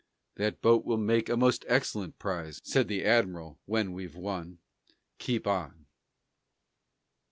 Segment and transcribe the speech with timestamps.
[0.33, 4.57] "That boat will make a most excellent prize," Said the admiral, "when we've won.
[5.19, 5.85] Keep on."